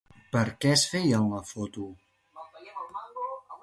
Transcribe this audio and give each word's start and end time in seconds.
Per 0.35 0.41
què 0.65 0.71
es 0.77 0.85
feien 0.93 1.29
la 1.35 1.43
foto? 1.53 1.87